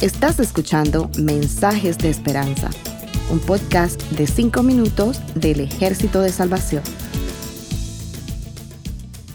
Estás 0.00 0.40
escuchando 0.40 1.10
Mensajes 1.18 1.98
de 1.98 2.08
Esperanza, 2.08 2.70
un 3.30 3.38
podcast 3.38 4.00
de 4.12 4.26
5 4.26 4.62
minutos 4.62 5.20
del 5.34 5.60
Ejército 5.60 6.20
de 6.22 6.32
Salvación. 6.32 6.82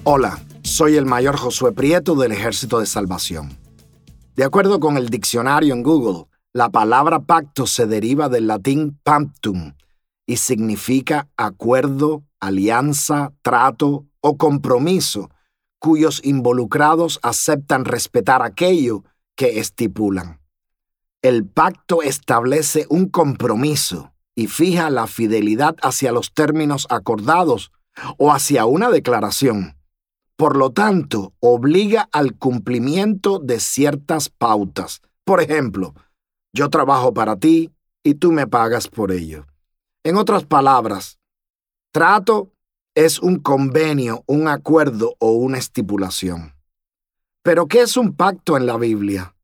Hola, 0.04 0.44
soy 0.64 0.96
el 0.96 1.06
mayor 1.06 1.38
Josué 1.38 1.72
Prieto 1.72 2.16
del 2.16 2.32
Ejército 2.32 2.80
de 2.80 2.88
Salvación. 2.88 3.56
De 4.36 4.44
acuerdo 4.44 4.80
con 4.80 4.98
el 4.98 5.10
diccionario 5.10 5.74
en 5.74 5.84
Google, 5.84 6.26
la 6.52 6.70
palabra 6.70 7.20
pacto 7.20 7.68
se 7.68 7.86
deriva 7.86 8.30
del 8.30 8.48
latín 8.48 9.00
pactum 9.04 9.74
y 10.26 10.38
significa 10.38 11.28
acuerdo, 11.38 12.24
alianza, 12.40 13.34
trato 13.42 14.06
o 14.22 14.38
compromiso, 14.38 15.30
cuyos 15.86 16.20
involucrados 16.24 17.20
aceptan 17.22 17.86
respetar 17.86 18.42
aquello 18.42 19.04
que 19.36 19.60
estipulan. 19.60 20.42
El 21.22 21.46
pacto 21.46 22.02
establece 22.02 22.88
un 22.90 23.08
compromiso 23.08 24.12
y 24.34 24.48
fija 24.48 24.90
la 24.90 25.06
fidelidad 25.06 25.76
hacia 25.84 26.12
los 26.12 26.34
términos 26.34 26.88
acordados 26.90 27.72
o 28.18 28.34
hacia 28.34 28.66
una 28.66 28.90
declaración. 28.90 29.78
Por 30.36 30.58
lo 30.58 30.72
tanto, 30.72 31.34
obliga 31.40 32.10
al 32.12 32.36
cumplimiento 32.36 33.38
de 33.38 33.60
ciertas 33.60 34.30
pautas. 34.30 35.04
Por 35.24 35.40
ejemplo, 35.40 35.94
yo 36.52 36.72
trabajo 36.72 37.14
para 37.14 37.36
ti 37.36 37.76
y 38.02 38.16
tú 38.16 38.32
me 38.32 38.48
pagas 38.48 38.88
por 38.88 39.12
ello. 39.12 39.46
En 40.04 40.18
otras 40.18 40.46
palabras, 40.46 41.20
trato 41.92 42.55
es 42.96 43.20
un 43.20 43.40
convenio, 43.40 44.24
un 44.26 44.48
acuerdo 44.48 45.16
o 45.20 45.32
una 45.32 45.58
estipulación. 45.58 46.54
Pero, 47.44 47.68
¿qué 47.68 47.82
es 47.82 47.98
un 47.98 48.16
pacto 48.16 48.56
en 48.56 48.66
la 48.66 48.78
Biblia? 48.78 49.36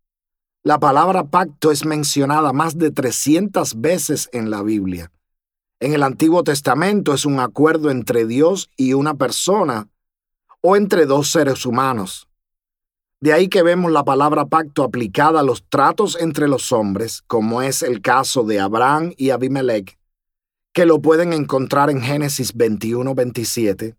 La 0.63 0.79
palabra 0.79 1.25
pacto 1.25 1.69
es 1.69 1.85
mencionada 1.85 2.53
más 2.53 2.77
de 2.77 2.91
300 2.91 3.81
veces 3.81 4.29
en 4.31 4.49
la 4.49 4.63
Biblia. 4.63 5.11
En 5.81 5.93
el 5.93 6.01
Antiguo 6.03 6.43
Testamento 6.43 7.13
es 7.13 7.25
un 7.25 7.39
acuerdo 7.39 7.91
entre 7.91 8.25
Dios 8.25 8.69
y 8.77 8.93
una 8.93 9.15
persona 9.15 9.89
o 10.61 10.77
entre 10.77 11.05
dos 11.05 11.29
seres 11.29 11.65
humanos. 11.65 12.27
De 13.19 13.33
ahí 13.33 13.49
que 13.49 13.63
vemos 13.63 13.91
la 13.91 14.05
palabra 14.05 14.45
pacto 14.45 14.83
aplicada 14.83 15.41
a 15.41 15.43
los 15.43 15.63
tratos 15.67 16.17
entre 16.19 16.47
los 16.47 16.71
hombres, 16.71 17.21
como 17.27 17.61
es 17.61 17.83
el 17.83 18.01
caso 18.01 18.43
de 18.43 18.59
Abraham 18.59 19.13
y 19.17 19.31
Abimelech, 19.31 19.97
que 20.73 20.85
lo 20.85 21.01
pueden 21.01 21.33
encontrar 21.33 21.89
en 21.89 22.01
Génesis 22.01 22.55
21-27. 22.55 23.95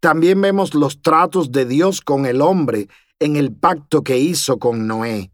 También 0.00 0.40
vemos 0.40 0.74
los 0.74 1.02
tratos 1.02 1.52
de 1.52 1.66
Dios 1.66 2.00
con 2.00 2.26
el 2.26 2.40
hombre 2.40 2.88
en 3.18 3.36
el 3.36 3.52
pacto 3.52 4.02
que 4.02 4.18
hizo 4.18 4.58
con 4.58 4.86
Noé. 4.86 5.30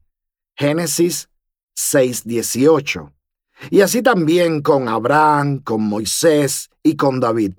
Génesis 0.56 1.28
6-18. 1.76 3.12
Y 3.70 3.80
así 3.80 4.02
también 4.02 4.60
con 4.60 4.88
Abraham, 4.88 5.58
con 5.58 5.82
Moisés 5.82 6.70
y 6.82 6.96
con 6.96 7.20
David. 7.20 7.54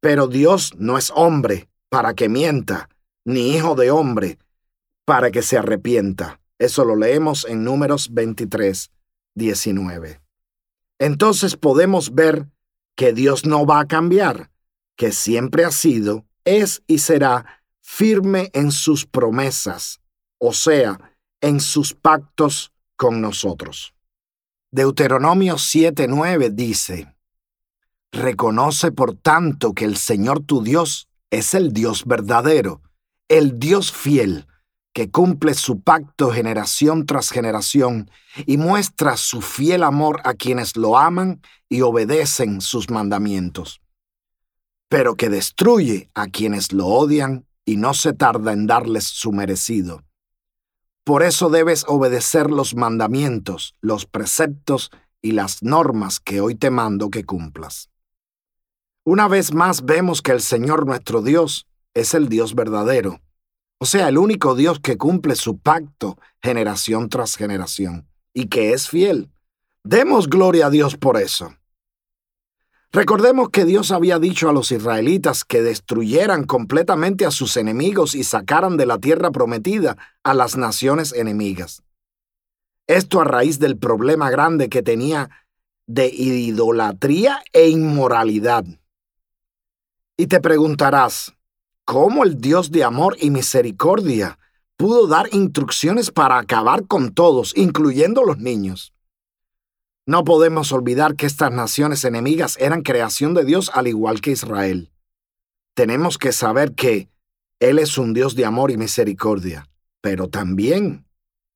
Pero 0.00 0.26
Dios 0.26 0.74
no 0.78 0.98
es 0.98 1.12
hombre 1.14 1.68
para 1.88 2.14
que 2.14 2.28
mienta, 2.28 2.88
ni 3.24 3.54
hijo 3.54 3.74
de 3.74 3.90
hombre 3.90 4.38
para 5.04 5.30
que 5.30 5.42
se 5.42 5.58
arrepienta. 5.58 6.40
Eso 6.58 6.84
lo 6.84 6.96
leemos 6.96 7.44
en 7.44 7.64
Números 7.64 8.08
23, 8.12 8.90
19 9.34 10.21
entonces 11.02 11.56
podemos 11.56 12.14
ver 12.14 12.48
que 12.94 13.12
Dios 13.12 13.44
no 13.44 13.66
va 13.66 13.80
a 13.80 13.88
cambiar, 13.88 14.52
que 14.94 15.10
siempre 15.10 15.64
ha 15.64 15.72
sido, 15.72 16.24
es 16.44 16.84
y 16.86 16.98
será 16.98 17.64
firme 17.80 18.50
en 18.52 18.70
sus 18.70 19.04
promesas, 19.04 20.00
o 20.38 20.52
sea, 20.52 21.16
en 21.40 21.58
sus 21.58 21.92
pactos 21.92 22.72
con 22.94 23.20
nosotros. 23.20 23.94
Deuteronomio 24.70 25.56
7:9 25.56 26.50
dice, 26.50 27.12
Reconoce 28.12 28.92
por 28.92 29.16
tanto 29.16 29.72
que 29.72 29.86
el 29.86 29.96
Señor 29.96 30.44
tu 30.44 30.62
Dios 30.62 31.08
es 31.30 31.54
el 31.54 31.72
Dios 31.72 32.04
verdadero, 32.06 32.80
el 33.26 33.58
Dios 33.58 33.90
fiel, 33.90 34.46
que 34.92 35.10
cumple 35.10 35.54
su 35.54 35.80
pacto 35.80 36.30
generación 36.30 37.06
tras 37.06 37.30
generación 37.30 38.10
y 38.46 38.58
muestra 38.58 39.16
su 39.16 39.40
fiel 39.40 39.82
amor 39.82 40.20
a 40.24 40.34
quienes 40.34 40.76
lo 40.76 40.98
aman 40.98 41.40
y 41.68 41.80
obedecen 41.80 42.60
sus 42.60 42.90
mandamientos, 42.90 43.80
pero 44.88 45.14
que 45.14 45.30
destruye 45.30 46.10
a 46.14 46.26
quienes 46.26 46.72
lo 46.72 46.86
odian 46.86 47.46
y 47.64 47.76
no 47.76 47.94
se 47.94 48.12
tarda 48.12 48.52
en 48.52 48.66
darles 48.66 49.04
su 49.04 49.32
merecido. 49.32 50.02
Por 51.04 51.22
eso 51.22 51.48
debes 51.48 51.84
obedecer 51.88 52.50
los 52.50 52.74
mandamientos, 52.74 53.74
los 53.80 54.06
preceptos 54.06 54.90
y 55.22 55.32
las 55.32 55.62
normas 55.62 56.20
que 56.20 56.40
hoy 56.40 56.54
te 56.54 56.70
mando 56.70 57.10
que 57.10 57.24
cumplas. 57.24 57.88
Una 59.04 59.26
vez 59.26 59.52
más 59.52 59.84
vemos 59.84 60.22
que 60.22 60.32
el 60.32 60.42
Señor 60.42 60.86
nuestro 60.86 61.22
Dios 61.22 61.66
es 61.94 62.14
el 62.14 62.28
Dios 62.28 62.54
verdadero 62.54 63.20
o 63.82 63.84
sea, 63.84 64.06
el 64.06 64.16
único 64.16 64.54
Dios 64.54 64.78
que 64.78 64.96
cumple 64.96 65.34
su 65.34 65.58
pacto 65.58 66.16
generación 66.40 67.08
tras 67.08 67.34
generación 67.34 68.06
y 68.32 68.46
que 68.46 68.72
es 68.74 68.88
fiel. 68.88 69.28
Demos 69.82 70.28
gloria 70.28 70.66
a 70.66 70.70
Dios 70.70 70.96
por 70.96 71.16
eso. 71.16 71.56
Recordemos 72.92 73.50
que 73.50 73.64
Dios 73.64 73.90
había 73.90 74.20
dicho 74.20 74.48
a 74.48 74.52
los 74.52 74.70
israelitas 74.70 75.44
que 75.44 75.62
destruyeran 75.62 76.44
completamente 76.44 77.26
a 77.26 77.32
sus 77.32 77.56
enemigos 77.56 78.14
y 78.14 78.22
sacaran 78.22 78.76
de 78.76 78.86
la 78.86 78.98
tierra 78.98 79.32
prometida 79.32 79.96
a 80.22 80.32
las 80.32 80.56
naciones 80.56 81.12
enemigas. 81.12 81.82
Esto 82.86 83.20
a 83.20 83.24
raíz 83.24 83.58
del 83.58 83.78
problema 83.78 84.30
grande 84.30 84.68
que 84.68 84.84
tenía 84.84 85.28
de 85.88 86.06
idolatría 86.06 87.42
e 87.52 87.68
inmoralidad. 87.68 88.64
Y 90.16 90.28
te 90.28 90.40
preguntarás, 90.40 91.34
cómo 91.84 92.24
el 92.24 92.40
Dios 92.40 92.70
de 92.70 92.84
amor 92.84 93.16
y 93.20 93.30
misericordia 93.30 94.38
pudo 94.76 95.06
dar 95.06 95.28
instrucciones 95.32 96.10
para 96.10 96.38
acabar 96.38 96.86
con 96.86 97.12
todos, 97.14 97.52
incluyendo 97.56 98.24
los 98.24 98.38
niños. 98.38 98.92
No 100.06 100.24
podemos 100.24 100.72
olvidar 100.72 101.14
que 101.14 101.26
estas 101.26 101.52
naciones 101.52 102.04
enemigas 102.04 102.56
eran 102.58 102.82
creación 102.82 103.34
de 103.34 103.44
Dios 103.44 103.70
al 103.72 103.86
igual 103.86 104.20
que 104.20 104.32
Israel. 104.32 104.90
Tenemos 105.74 106.18
que 106.18 106.32
saber 106.32 106.74
que 106.74 107.08
Él 107.60 107.78
es 107.78 107.96
un 107.98 108.12
Dios 108.12 108.34
de 108.34 108.44
amor 108.44 108.72
y 108.72 108.76
misericordia, 108.76 109.68
pero 110.00 110.28
también 110.28 111.06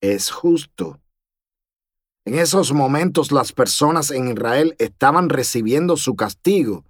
es 0.00 0.30
justo. 0.30 1.00
En 2.24 2.34
esos 2.38 2.72
momentos 2.72 3.32
las 3.32 3.52
personas 3.52 4.10
en 4.10 4.28
Israel 4.28 4.76
estaban 4.78 5.28
recibiendo 5.28 5.96
su 5.96 6.14
castigo 6.14 6.84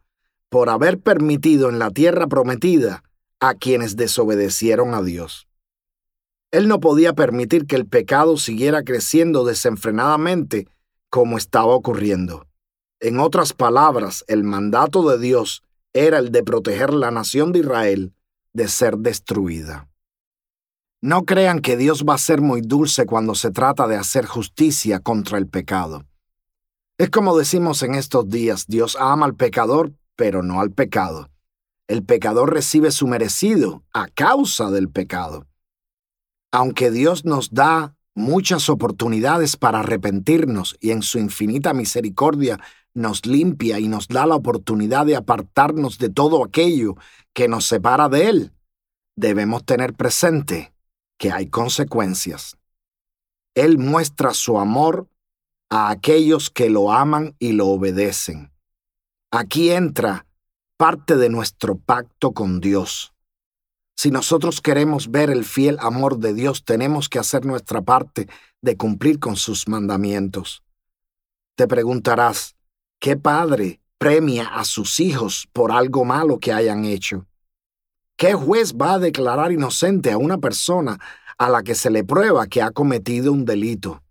por 0.48 0.68
haber 0.68 1.00
permitido 1.00 1.68
en 1.68 1.78
la 1.78 1.90
tierra 1.90 2.26
prometida 2.26 3.02
a 3.48 3.54
quienes 3.54 3.96
desobedecieron 3.96 4.94
a 4.94 5.02
Dios. 5.02 5.46
Él 6.50 6.68
no 6.68 6.80
podía 6.80 7.12
permitir 7.12 7.66
que 7.66 7.76
el 7.76 7.86
pecado 7.86 8.36
siguiera 8.36 8.82
creciendo 8.82 9.44
desenfrenadamente 9.44 10.68
como 11.10 11.36
estaba 11.36 11.74
ocurriendo. 11.74 12.46
En 13.00 13.20
otras 13.20 13.52
palabras, 13.52 14.24
el 14.28 14.44
mandato 14.44 15.08
de 15.08 15.18
Dios 15.18 15.62
era 15.92 16.18
el 16.18 16.30
de 16.32 16.42
proteger 16.42 16.94
la 16.94 17.10
nación 17.10 17.52
de 17.52 17.60
Israel 17.60 18.14
de 18.52 18.68
ser 18.68 18.98
destruida. 18.98 19.88
No 21.02 21.24
crean 21.24 21.60
que 21.60 21.76
Dios 21.76 22.04
va 22.08 22.14
a 22.14 22.18
ser 22.18 22.40
muy 22.40 22.62
dulce 22.62 23.06
cuando 23.06 23.34
se 23.34 23.50
trata 23.50 23.86
de 23.86 23.96
hacer 23.96 24.24
justicia 24.24 25.00
contra 25.00 25.38
el 25.38 25.46
pecado. 25.46 26.04
Es 26.98 27.10
como 27.10 27.36
decimos 27.36 27.82
en 27.82 27.94
estos 27.94 28.28
días, 28.28 28.66
Dios 28.66 28.96
ama 28.98 29.26
al 29.26 29.34
pecador, 29.34 29.92
pero 30.16 30.42
no 30.42 30.60
al 30.60 30.70
pecado 30.70 31.28
el 31.88 32.04
pecador 32.04 32.52
recibe 32.52 32.90
su 32.90 33.06
merecido 33.06 33.84
a 33.92 34.08
causa 34.08 34.70
del 34.70 34.88
pecado. 34.88 35.46
Aunque 36.52 36.90
Dios 36.90 37.24
nos 37.24 37.52
da 37.52 37.96
muchas 38.14 38.68
oportunidades 38.68 39.56
para 39.56 39.80
arrepentirnos 39.80 40.76
y 40.80 40.90
en 40.90 41.02
su 41.02 41.18
infinita 41.18 41.74
misericordia 41.74 42.58
nos 42.94 43.26
limpia 43.26 43.78
y 43.78 43.88
nos 43.88 44.08
da 44.08 44.26
la 44.26 44.36
oportunidad 44.36 45.04
de 45.04 45.16
apartarnos 45.16 45.98
de 45.98 46.08
todo 46.08 46.42
aquello 46.42 46.96
que 47.34 47.46
nos 47.46 47.66
separa 47.66 48.08
de 48.08 48.28
Él, 48.28 48.52
debemos 49.16 49.64
tener 49.64 49.92
presente 49.94 50.72
que 51.18 51.30
hay 51.30 51.48
consecuencias. 51.48 52.56
Él 53.54 53.78
muestra 53.78 54.32
su 54.32 54.58
amor 54.58 55.08
a 55.70 55.90
aquellos 55.90 56.50
que 56.50 56.70
lo 56.70 56.92
aman 56.92 57.36
y 57.38 57.52
lo 57.52 57.66
obedecen. 57.68 58.52
Aquí 59.30 59.70
entra 59.70 60.25
parte 60.76 61.16
de 61.16 61.28
nuestro 61.28 61.76
pacto 61.76 62.32
con 62.32 62.60
Dios. 62.60 63.12
Si 63.96 64.10
nosotros 64.10 64.60
queremos 64.60 65.10
ver 65.10 65.30
el 65.30 65.44
fiel 65.44 65.78
amor 65.80 66.18
de 66.18 66.34
Dios, 66.34 66.64
tenemos 66.64 67.08
que 67.08 67.18
hacer 67.18 67.46
nuestra 67.46 67.80
parte 67.82 68.28
de 68.60 68.76
cumplir 68.76 69.18
con 69.18 69.36
sus 69.36 69.68
mandamientos. 69.68 70.62
Te 71.56 71.66
preguntarás, 71.66 72.56
¿qué 73.00 73.16
padre 73.16 73.80
premia 73.96 74.48
a 74.48 74.64
sus 74.64 75.00
hijos 75.00 75.48
por 75.52 75.72
algo 75.72 76.04
malo 76.04 76.38
que 76.38 76.52
hayan 76.52 76.84
hecho? 76.84 77.26
¿Qué 78.16 78.34
juez 78.34 78.74
va 78.74 78.94
a 78.94 78.98
declarar 78.98 79.52
inocente 79.52 80.12
a 80.12 80.18
una 80.18 80.38
persona 80.38 80.98
a 81.38 81.50
la 81.50 81.62
que 81.62 81.74
se 81.74 81.90
le 81.90 82.04
prueba 82.04 82.46
que 82.46 82.62
ha 82.62 82.70
cometido 82.70 83.32
un 83.32 83.44
delito. 83.44 84.02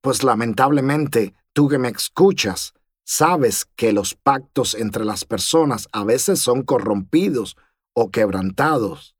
Pues 0.00 0.22
lamentablemente, 0.22 1.34
tú 1.52 1.68
que 1.68 1.78
me 1.78 1.88
escuchas, 1.88 2.74
sabes 3.06 3.66
que 3.76 3.92
los 3.92 4.14
pactos 4.14 4.74
entre 4.74 5.04
las 5.04 5.24
personas 5.24 5.88
a 5.92 6.04
veces 6.04 6.40
son 6.40 6.62
corrompidos 6.62 7.56
o 7.94 8.10
quebrantados. 8.10 9.14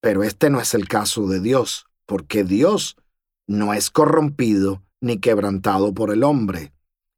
Pero 0.00 0.22
este 0.22 0.48
no 0.48 0.60
es 0.60 0.74
el 0.74 0.86
caso 0.88 1.26
de 1.26 1.40
Dios, 1.40 1.86
porque 2.06 2.44
Dios 2.44 2.96
no 3.48 3.74
es 3.74 3.90
corrompido 3.90 4.82
ni 5.00 5.18
quebrantado 5.18 5.92
por 5.92 6.12
el 6.12 6.22
hombre. 6.22 6.72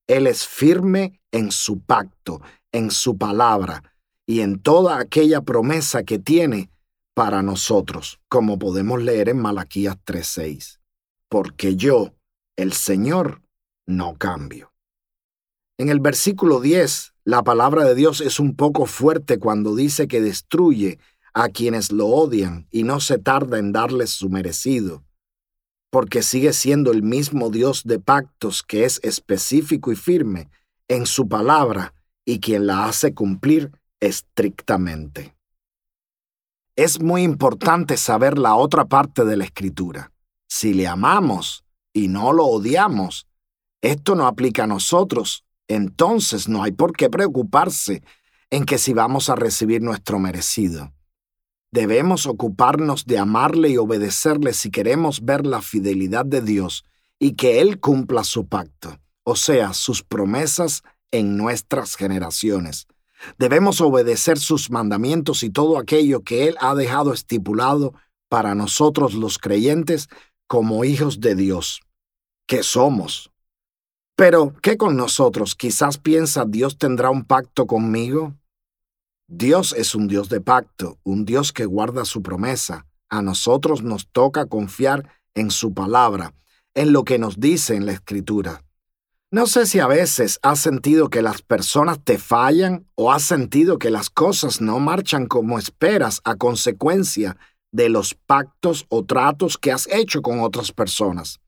Él 0.07 0.27
es 0.27 0.47
firme 0.47 1.21
en 1.31 1.53
su 1.53 1.81
pacto, 1.81 2.41
en 2.73 2.91
su 2.91 3.19
palabra 3.19 3.83
y 4.27 4.41
en 4.41 4.61
toda 4.61 4.99
aquella 4.99 5.43
promesa 5.43 6.05
que 6.05 6.19
tiene 6.19 6.71
para 7.15 7.43
nosotros, 7.43 8.19
como 8.29 8.59
podemos 8.59 9.03
leer 9.03 9.29
en 9.29 9.39
Malaquías 9.43 9.99
3:6. 10.05 10.81
Porque 11.29 11.77
yo, 11.77 12.15
el 12.57 12.73
Señor, 12.73 13.43
no 13.87 14.17
cambio. 14.17 14.73
En 15.79 15.91
el 15.91 16.01
versículo 16.01 16.61
10, 16.61 17.15
la 17.25 17.45
palabra 17.45 17.85
de 17.85 17.95
Dios 17.95 18.21
es 18.21 18.41
un 18.41 18.57
poco 18.57 18.85
fuerte 18.87 19.39
cuando 19.39 19.77
dice 19.77 20.09
que 20.09 20.21
destruye 20.21 20.99
a 21.33 21.51
quienes 21.51 21.93
lo 21.93 22.09
odian 22.09 22.67
y 22.73 22.83
no 22.83 22.99
se 22.99 23.19
tarda 23.19 23.61
en 23.61 23.71
darles 23.71 24.11
su 24.11 24.29
merecido, 24.29 25.05
porque 25.91 26.23
sigue 26.23 26.53
siendo 26.53 26.91
el 26.91 27.05
mismo 27.05 27.51
Dios 27.51 27.85
de 27.85 28.01
pactos 28.01 28.65
que 28.65 28.85
es 28.85 28.99
específico 29.05 29.93
y 29.93 29.97
firme 29.97 30.51
en 30.89 31.07
su 31.07 31.29
palabra 31.29 31.95
y 32.25 32.41
quien 32.41 32.67
la 32.67 32.87
hace 32.87 33.15
cumplir 33.15 33.71
estrictamente. 34.01 35.37
Es 36.75 37.01
muy 37.01 37.23
importante 37.23 37.97
saber 37.97 38.37
la 38.37 38.57
otra 38.57 38.87
parte 38.87 39.25
de 39.25 39.37
la 39.37 39.45
escritura. 39.45 40.11
Si 40.49 40.75
le 40.75 40.89
amamos 40.89 41.63
y 41.93 42.09
no 42.09 42.33
lo 42.33 42.47
odiamos, 42.47 43.29
esto 43.81 44.17
no 44.17 44.27
aplica 44.27 44.65
a 44.65 44.67
nosotros, 44.67 45.45
entonces 45.69 46.49
no 46.49 46.63
hay 46.63 46.73
por 46.73 46.97
qué 46.97 47.09
preocuparse 47.11 48.03
en 48.51 48.65
que 48.65 48.79
si 48.79 48.95
vamos 48.95 49.29
a 49.29 49.37
recibir 49.37 49.83
nuestro 49.83 50.19
merecido. 50.19 50.93
Debemos 51.71 52.27
ocuparnos 52.27 53.05
de 53.05 53.19
amarle 53.19 53.69
y 53.69 53.77
obedecerle 53.77 54.55
si 54.55 54.71
queremos 54.71 55.25
ver 55.25 55.47
la 55.47 55.61
fidelidad 55.61 56.25
de 56.25 56.41
Dios 56.41 56.85
y 57.19 57.33
que 57.33 57.61
Él 57.61 57.79
cumpla 57.79 58.25
su 58.25 58.47
pacto, 58.47 58.99
o 59.23 59.37
sea, 59.37 59.75
sus 59.75 60.03
promesas 60.03 60.83
en 61.11 61.37
nuestras 61.37 61.97
generaciones. 61.97 62.87
Debemos 63.39 63.81
obedecer 63.81 64.39
sus 64.39 64.71
mandamientos 64.71 65.43
y 65.43 65.51
todo 65.51 65.79
aquello 65.79 66.23
que 66.23 66.49
Él 66.49 66.57
ha 66.61 66.75
dejado 66.75 67.13
estipulado 67.13 67.93
para 68.29 68.55
nosotros 68.55 69.15
los 69.15 69.39
creyentes 69.39 70.09
como 70.47 70.85
hijos 70.85 71.21
de 71.21 71.35
Dios, 71.35 71.81
que 72.47 72.63
somos. 72.63 73.28
Pero, 74.19 74.53
¿qué 74.63 74.77
con 74.77 74.97
nosotros? 74.97 75.55
Quizás 75.55 75.97
piensa 75.97 76.45
Dios 76.45 76.77
tendrá 76.77 77.09
un 77.09 77.25
pacto 77.25 77.69
conmigo. 77.69 78.35
Dios 79.29 79.73
es 79.79 79.95
un 79.95 80.09
Dios 80.09 80.29
de 80.29 80.41
pacto, 80.41 80.99
un 81.05 81.25
Dios 81.25 81.53
que 81.53 81.67
guarda 81.67 82.05
su 82.05 82.21
promesa. 82.21 82.89
A 83.09 83.23
nosotros 83.23 83.85
nos 83.85 84.09
toca 84.09 84.47
confiar 84.47 85.09
en 85.35 85.53
su 85.53 85.73
palabra, 85.73 86.35
en 86.75 86.93
lo 86.93 87.05
que 87.05 87.21
nos 87.21 87.39
dice 87.39 87.77
en 87.77 87.87
la 87.87 87.93
Escritura. 87.93 88.65
No 89.31 89.47
sé 89.47 89.67
si 89.67 89.79
a 89.79 89.87
veces 89.87 90.41
has 90.43 90.59
sentido 90.59 91.11
que 91.11 91.23
las 91.23 91.41
personas 91.41 92.03
te 92.03 92.19
fallan 92.19 92.89
o 92.97 93.13
has 93.13 93.23
sentido 93.23 93.79
que 93.79 93.93
las 93.93 94.11
cosas 94.11 94.61
no 94.61 94.81
marchan 94.81 95.27
como 95.27 95.61
esperas 95.61 96.23
a 96.25 96.35
consecuencia 96.35 97.37
de 97.71 97.89
los 97.89 98.15
pactos 98.15 98.85
o 98.89 99.05
tratos 99.05 99.59
que 99.59 99.71
has 99.71 99.87
hecho 99.87 100.23
con 100.23 100.41
otras 100.41 100.73
personas. 100.73 101.39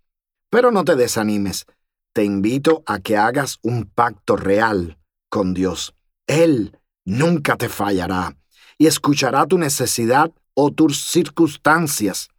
Pero 0.50 0.70
no 0.70 0.84
te 0.84 0.94
desanimes. 0.94 1.66
Te 2.12 2.24
invito 2.24 2.82
a 2.86 3.00
que 3.00 3.16
hagas 3.16 3.58
un 3.62 3.84
pacto 3.84 4.36
real 4.36 4.98
con 5.28 5.54
Dios. 5.54 5.94
Él 6.26 6.78
nunca 7.04 7.56
te 7.56 7.68
fallará 7.68 8.36
y 8.78 8.86
escuchará 8.86 9.46
tu 9.46 9.58
necesidad 9.58 10.32
o 10.54 10.70
tus 10.70 11.02
circunstancias 11.10 12.30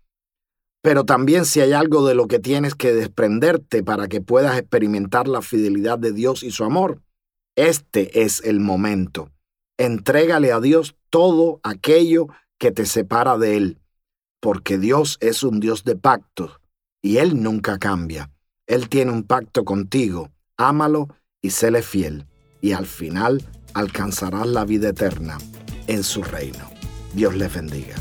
pero 0.82 1.06
también 1.06 1.46
si 1.46 1.62
hay 1.62 1.74
algo 1.74 2.06
de 2.08 2.16
lo 2.16 2.28
que 2.28 2.40
tienes 2.40 2.74
que 2.74 2.94
desprenderte 2.94 3.84
para 3.84 4.08
que 4.08 4.20
puedas 4.20 4.58
experimentar 4.58 5.28
la 5.28 5.42
fidelidad 5.42 6.00
de 6.00 6.12
Dios 6.12 6.42
y 6.42 6.52
su 6.52 6.64
amor, 6.64 7.02
este 7.56 8.24
es 8.24 8.42
el 8.44 8.60
momento. 8.60 9.30
Entrégale 9.78 10.52
a 10.52 10.60
Dios 10.60 10.96
todo 11.10 11.60
aquello 11.64 12.28
que 12.58 12.72
te 12.72 12.86
separa 12.86 13.38
de 13.38 13.58
Él, 13.58 13.80
porque 14.40 14.80
Dios 14.80 15.18
es 15.22 15.44
un 15.44 15.60
Dios 15.60 15.84
de 15.84 15.96
pactos 15.96 16.60
y 17.02 17.18
Él 17.18 17.42
nunca 17.42 17.78
cambia. 17.78 18.32
Él 18.72 18.88
tiene 18.88 19.12
un 19.12 19.24
pacto 19.24 19.66
contigo, 19.66 20.30
ámalo 20.56 21.10
y 21.42 21.50
séle 21.50 21.82
fiel, 21.82 22.26
y 22.62 22.72
al 22.72 22.86
final 22.86 23.46
alcanzarás 23.74 24.48
la 24.48 24.64
vida 24.64 24.88
eterna 24.88 25.38
en 25.88 26.04
su 26.04 26.24
reino. 26.24 26.70
Dios 27.14 27.36
les 27.36 27.54
bendiga. 27.54 27.96